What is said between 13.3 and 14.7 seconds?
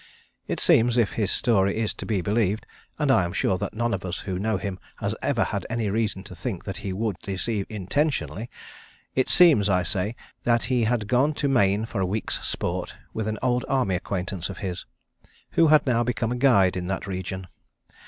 old army acquaintance of